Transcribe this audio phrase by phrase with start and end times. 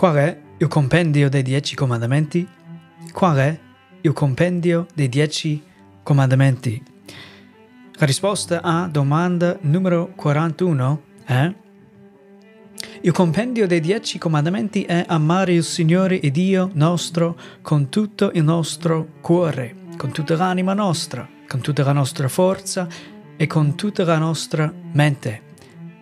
[0.00, 2.48] Qual è il compendio dei dieci comandamenti?
[3.12, 3.60] Qual è
[4.00, 5.62] il compendio dei dieci
[6.02, 6.82] comandamenti?
[7.98, 11.54] La risposta a domanda numero 41 è
[13.02, 18.42] il compendio dei dieci comandamenti è amare il Signore e Dio nostro con tutto il
[18.42, 22.88] nostro cuore, con tutta l'anima nostra, con tutta la nostra forza
[23.36, 25.42] e con tutta la nostra mente,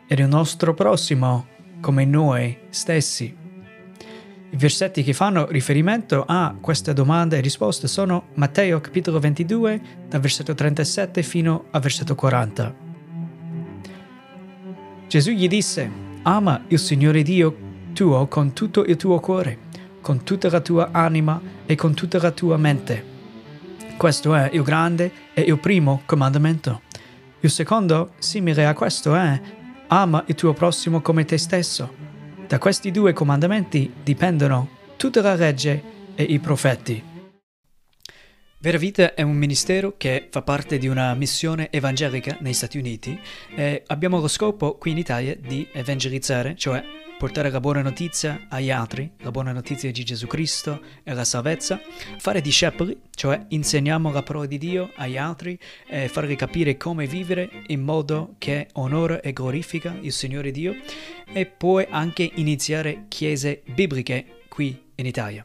[0.06, 1.48] ed il nostro prossimo
[1.80, 3.46] come noi stessi.
[4.50, 10.20] I versetti che fanno riferimento a questa domanda e risposta sono Matteo capitolo 22, dal
[10.20, 12.74] versetto 37 fino al versetto 40.
[15.06, 15.90] Gesù gli disse,
[16.22, 17.56] ama il Signore Dio
[17.92, 19.58] tuo con tutto il tuo cuore,
[20.00, 23.04] con tutta la tua anima e con tutta la tua mente.
[23.98, 26.82] Questo è il grande e il primo comandamento.
[27.40, 29.40] Il secondo, simile a questo, è
[29.88, 32.07] ama il tuo prossimo come te stesso.
[32.48, 35.82] Da questi due comandamenti dipendono tutta la legge
[36.14, 37.04] e i profeti.
[38.60, 43.20] Vera Vita è un ministero che fa parte di una missione evangelica negli Stati Uniti
[43.54, 46.82] e abbiamo lo scopo qui in Italia di evangelizzare, cioè
[47.18, 51.80] portare la buona notizia agli altri, la buona notizia di Gesù Cristo e la salvezza,
[52.18, 55.58] fare discepoli, cioè insegniamo la parola di Dio agli altri
[55.88, 60.76] e farli capire come vivere in modo che onora e glorifica il Signore Dio
[61.32, 65.44] e poi anche iniziare chiese bibliche qui in Italia.